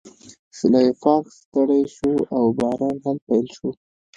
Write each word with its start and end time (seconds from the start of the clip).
سلای 0.57 0.89
فاکس 1.01 1.33
ستړی 1.43 1.81
شو 1.95 2.11
او 2.35 2.43
باران 2.57 2.95
هم 3.03 3.17
پیل 3.25 3.45
شو 3.55 3.69